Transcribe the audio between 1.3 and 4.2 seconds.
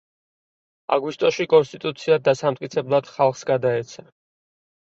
კონსტიტუცია დასამტკიცებლად ხალხს გადაეცა.